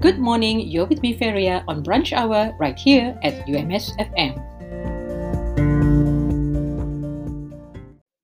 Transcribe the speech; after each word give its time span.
Good 0.00 0.18
morning, 0.18 0.60
you're 0.60 0.86
with 0.86 1.02
me, 1.02 1.12
Feria, 1.12 1.62
on 1.68 1.84
Brunch 1.84 2.14
Hour 2.14 2.56
right 2.58 2.78
here 2.78 3.18
at 3.22 3.46
UMS 3.46 3.92
FM. 3.98 4.32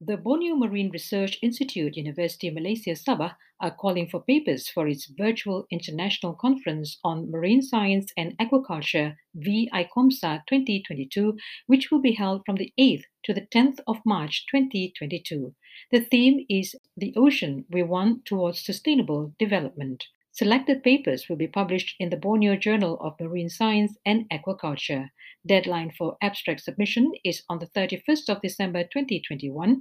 The 0.00 0.16
Borneo 0.16 0.56
Marine 0.56 0.88
Research 0.90 1.36
Institute, 1.42 1.98
University 1.98 2.48
of 2.48 2.54
Malaysia 2.54 2.92
Sabah, 2.92 3.34
are 3.60 3.76
calling 3.76 4.08
for 4.08 4.22
papers 4.22 4.70
for 4.70 4.88
its 4.88 5.12
virtual 5.18 5.66
international 5.70 6.32
conference 6.32 6.96
on 7.04 7.30
marine 7.30 7.60
science 7.60 8.10
and 8.16 8.32
aquaculture, 8.38 9.14
VICOMSA 9.36 10.48
2022, 10.48 11.36
which 11.66 11.90
will 11.90 12.00
be 12.00 12.12
held 12.12 12.40
from 12.46 12.56
the 12.56 12.72
8th 12.80 13.04
to 13.24 13.34
the 13.34 13.46
10th 13.52 13.80
of 13.86 13.98
March 14.06 14.46
2022. 14.50 15.54
The 15.92 16.00
theme 16.00 16.46
is 16.48 16.74
The 16.96 17.12
Ocean 17.18 17.66
We 17.68 17.82
Want 17.82 18.24
Towards 18.24 18.64
Sustainable 18.64 19.34
Development. 19.38 20.02
Selected 20.36 20.82
papers 20.82 21.30
will 21.30 21.36
be 21.36 21.48
published 21.48 21.96
in 21.98 22.10
the 22.10 22.16
Borneo 22.18 22.56
Journal 22.56 22.98
of 23.00 23.18
Marine 23.18 23.48
Science 23.48 23.96
and 24.04 24.28
Aquaculture. 24.28 25.08
Deadline 25.46 25.92
for 25.96 26.18
abstract 26.20 26.60
submission 26.60 27.10
is 27.24 27.42
on 27.48 27.58
the 27.58 27.68
31st 27.68 28.28
of 28.28 28.42
December 28.42 28.82
2021. 28.82 29.80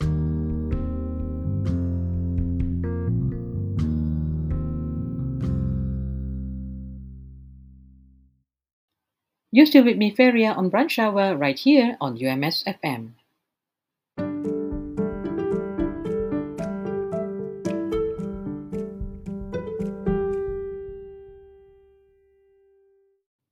You're 9.52 9.66
still 9.66 9.84
with 9.84 9.96
me, 9.96 10.14
Feria, 10.14 10.52
on 10.52 10.70
Brunch 10.70 10.96
Hour 10.96 11.36
right 11.36 11.58
here 11.58 11.96
on 12.00 12.16
UMS 12.16 12.62
FM. 12.64 13.14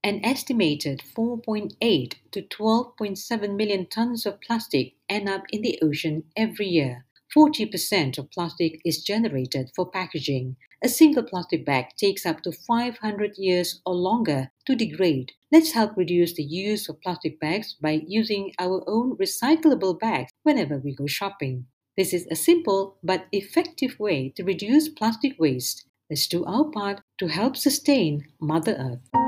An 0.08 0.24
estimated 0.24 1.02
4.8 1.14 2.14
to 2.30 2.40
12.7 2.40 3.56
million 3.56 3.84
tons 3.84 4.24
of 4.24 4.40
plastic 4.40 4.94
end 5.06 5.28
up 5.28 5.42
in 5.50 5.60
the 5.60 5.78
ocean 5.82 6.24
every 6.34 6.66
year. 6.66 7.04
40% 7.36 8.16
of 8.16 8.30
plastic 8.30 8.80
is 8.86 9.04
generated 9.04 9.70
for 9.76 9.90
packaging. 9.90 10.56
A 10.82 10.88
single 10.88 11.24
plastic 11.24 11.66
bag 11.66 11.88
takes 11.98 12.24
up 12.24 12.42
to 12.44 12.52
500 12.52 13.36
years 13.36 13.82
or 13.84 13.94
longer 13.94 14.50
to 14.64 14.74
degrade. 14.74 15.32
Let's 15.52 15.72
help 15.72 15.94
reduce 15.94 16.32
the 16.32 16.42
use 16.42 16.88
of 16.88 17.02
plastic 17.02 17.38
bags 17.38 17.76
by 17.78 18.00
using 18.06 18.54
our 18.58 18.82
own 18.86 19.14
recyclable 19.18 20.00
bags 20.00 20.32
whenever 20.42 20.78
we 20.78 20.94
go 20.94 21.06
shopping. 21.06 21.66
This 21.98 22.14
is 22.14 22.26
a 22.30 22.34
simple 22.34 22.96
but 23.04 23.26
effective 23.30 24.00
way 24.00 24.32
to 24.36 24.42
reduce 24.42 24.88
plastic 24.88 25.38
waste. 25.38 25.84
Let's 26.08 26.26
do 26.26 26.46
our 26.46 26.64
part 26.64 27.02
to 27.18 27.26
help 27.26 27.58
sustain 27.58 28.24
Mother 28.40 28.72
Earth. 28.72 29.27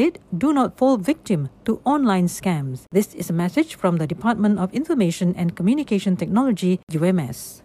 it, 0.00 0.18
do 0.36 0.52
not 0.52 0.76
fall 0.76 0.96
victim 0.96 1.48
to 1.64 1.80
online 1.84 2.26
scams. 2.26 2.84
This 2.90 3.14
is 3.14 3.30
a 3.30 3.34
message 3.34 3.76
from 3.76 3.98
the 3.98 4.06
Department 4.06 4.58
of 4.58 4.72
Information 4.72 5.34
and 5.36 5.54
Communication 5.54 6.16
Technology, 6.16 6.80
UMS. 6.92 7.62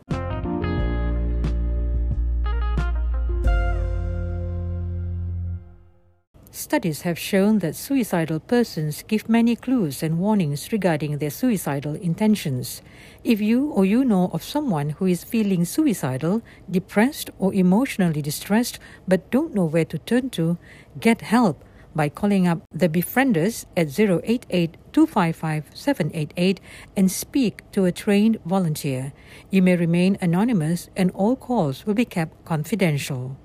Studies 6.51 7.01
have 7.01 7.19
shown 7.19 7.59
that 7.59 7.75
suicidal 7.75 8.39
persons 8.39 9.03
give 9.07 9.29
many 9.29 9.55
clues 9.55 10.01
and 10.01 10.17
warnings 10.17 10.71
regarding 10.71 11.19
their 11.19 11.29
suicidal 11.29 11.95
intentions. 11.95 12.81
If 13.23 13.39
you 13.39 13.69
or 13.71 13.85
you 13.85 14.03
know 14.03 14.29
of 14.33 14.41
someone 14.41 14.89
who 14.91 15.05
is 15.05 15.23
feeling 15.23 15.63
suicidal, 15.63 16.41
depressed, 16.69 17.29
or 17.39 17.53
emotionally 17.53 18.21
distressed 18.21 18.79
but 19.07 19.29
don't 19.31 19.53
know 19.53 19.65
where 19.65 19.85
to 19.85 19.99
turn 19.99 20.29
to, 20.31 20.57
get 20.99 21.21
help 21.21 21.63
by 21.95 22.09
calling 22.09 22.47
up 22.47 22.61
the 22.71 22.89
Befrienders 22.89 23.65
at 23.77 23.97
088 23.97 24.77
255 24.91 25.71
788 25.73 26.59
and 26.95 27.11
speak 27.11 27.63
to 27.71 27.85
a 27.85 27.91
trained 27.91 28.37
volunteer. 28.45 29.13
You 29.49 29.61
may 29.61 29.75
remain 29.75 30.17
anonymous 30.21 30.89
and 30.95 31.11
all 31.11 31.35
calls 31.35 31.85
will 31.85 31.93
be 31.93 32.05
kept 32.05 32.45
confidential. 32.45 33.37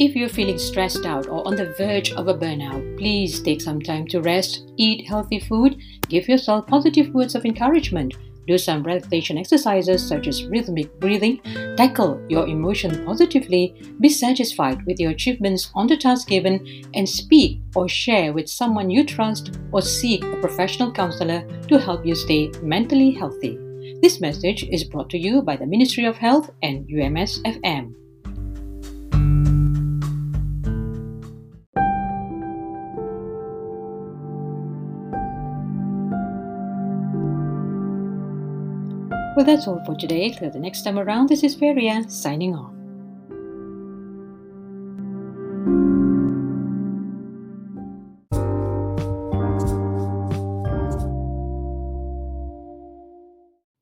If 0.00 0.16
you're 0.16 0.30
feeling 0.30 0.58
stressed 0.58 1.04
out 1.04 1.26
or 1.26 1.46
on 1.46 1.56
the 1.56 1.74
verge 1.76 2.12
of 2.12 2.26
a 2.26 2.32
burnout, 2.32 2.96
please 2.96 3.38
take 3.38 3.60
some 3.60 3.82
time 3.82 4.06
to 4.06 4.22
rest, 4.22 4.64
eat 4.78 5.06
healthy 5.06 5.38
food, 5.38 5.76
give 6.10 6.28
yourself 6.28 6.66
positive 6.66 7.14
words 7.14 7.34
of 7.34 7.46
encouragement, 7.46 8.14
do 8.46 8.58
some 8.58 8.82
relaxation 8.82 9.38
exercises 9.38 10.06
such 10.06 10.26
as 10.26 10.44
rhythmic 10.44 10.98
breathing, 10.98 11.40
tackle 11.76 12.20
your 12.28 12.48
emotion 12.48 13.04
positively, 13.04 13.74
be 14.00 14.08
satisfied 14.08 14.84
with 14.86 14.98
your 14.98 15.12
achievements 15.12 15.70
on 15.74 15.86
the 15.86 15.96
task 15.96 16.28
given, 16.28 16.84
and 16.94 17.08
speak 17.08 17.60
or 17.76 17.88
share 17.88 18.32
with 18.32 18.48
someone 18.48 18.90
you 18.90 19.04
trust 19.04 19.56
or 19.72 19.80
seek 19.80 20.24
a 20.24 20.40
professional 20.40 20.90
counselor 20.90 21.46
to 21.68 21.78
help 21.78 22.04
you 22.04 22.14
stay 22.14 22.50
mentally 22.62 23.12
healthy. 23.12 23.56
This 24.02 24.20
message 24.20 24.64
is 24.64 24.84
brought 24.84 25.10
to 25.10 25.18
you 25.18 25.42
by 25.42 25.56
the 25.56 25.66
Ministry 25.66 26.06
of 26.06 26.16
Health 26.16 26.50
and 26.62 26.88
UMS 26.90 27.42
FM. 27.42 27.99
Well, 39.40 39.46
that's 39.46 39.66
all 39.66 39.82
for 39.86 39.94
today. 39.94 40.28
Till 40.28 40.50
the 40.50 40.58
next 40.58 40.82
time 40.82 40.98
around, 40.98 41.30
this 41.30 41.42
is 41.42 41.54
Feria 41.54 42.04
signing 42.10 42.54
off. 42.54 42.74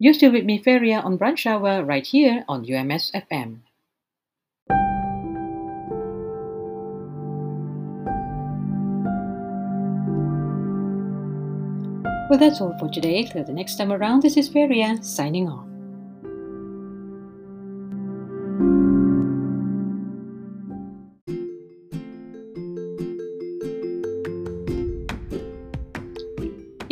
You're 0.00 0.14
still 0.14 0.30
with 0.30 0.44
me, 0.44 0.62
Feria, 0.62 1.00
on 1.00 1.18
Brunch 1.18 1.44
Hour 1.44 1.84
right 1.84 2.06
here 2.06 2.44
on 2.48 2.64
UMS 2.64 3.10
FM. 3.12 3.62
Well, 12.30 12.38
that's 12.38 12.60
all 12.60 12.76
for 12.78 12.88
today. 12.88 13.24
Till 13.24 13.42
the 13.42 13.52
next 13.52 13.76
time 13.76 13.90
around, 13.90 14.22
this 14.22 14.36
is 14.36 14.48
Feria 14.48 15.02
signing 15.02 15.48
off. 15.48 15.67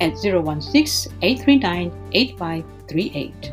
at 0.00 0.18
016 0.18 1.12
839 1.22 1.92
8538. 2.12 3.52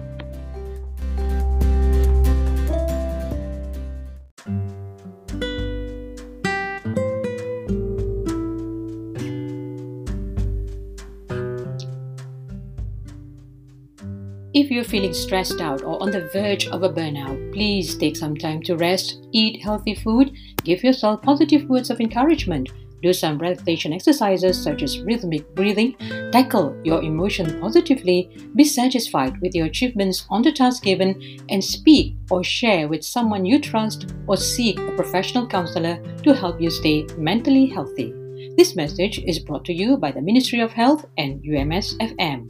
If 14.54 14.72
you're 14.72 14.84
feeling 14.84 15.14
stressed 15.14 15.62
out 15.62 15.84
or 15.84 16.02
on 16.02 16.10
the 16.10 16.30
verge 16.34 16.68
of 16.70 16.82
a 16.82 16.90
burnout, 16.90 17.54
please 17.54 17.96
take 17.96 18.16
some 18.16 18.36
time 18.36 18.64
to 18.64 18.76
rest, 18.76 19.22
eat 19.32 19.62
healthy 19.62 19.94
food, 19.94 20.32
give 20.64 20.84
yourself 20.84 21.22
positive 21.22 21.70
words 21.70 21.92
of 21.92 22.00
encouragement 22.02 22.70
do 23.02 23.14
some 23.14 23.38
relaxation 23.38 23.94
exercises 23.94 24.62
such 24.62 24.82
as 24.84 25.00
rhythmic 25.02 25.54
breathing. 25.56 25.96
Tackle 26.32 26.76
your 26.84 27.04
emotion 27.04 27.60
positively. 27.60 28.30
Be 28.56 28.64
satisfied 28.64 29.40
with 29.42 29.56
your 29.56 29.68
achievements 29.68 30.26
on 30.30 30.42
the 30.42 30.52
task 30.52 30.84
given 30.84 31.40
and 31.50 31.64
speak 31.64 32.16
or 32.30 32.44
share 32.44 32.88
with 32.88 33.04
someone 33.04 33.46
you 33.46 33.60
trust 33.60 34.14
or 34.28 34.38
seek 34.38 34.80
a 34.80 34.96
professional 34.96 35.48
counselor 35.48 36.02
to 36.24 36.34
help 36.34 36.62
you 36.62 36.70
stay 36.70 37.06
mentally 37.18 37.68
healthy. 37.68 38.14
This 38.58 38.76
message 38.76 39.20
is 39.20 39.40
brought 39.40 39.66
to 39.66 39.74
you 39.74 39.98
by 39.98 40.12
the 40.12 40.22
Ministry 40.22 40.62
of 40.62 40.72
Health 40.72 41.06
and 41.18 41.44
UMS 41.46 41.96
FM. 41.98 42.50